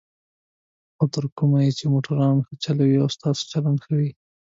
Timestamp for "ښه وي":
3.85-4.09